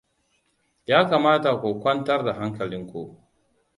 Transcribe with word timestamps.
Ya 0.89 0.99
kamata 1.09 1.51
ku 1.61 1.67
kwantar 1.81 2.23
da 2.25 2.33
hankalinku. 2.33 3.01